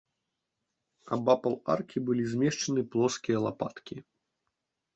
Абапал 1.17 1.55
аркі 1.75 1.97
былі 2.09 2.23
змешчаны 2.33 2.81
плоскія 2.95 3.37
лапаткі. 3.47 3.95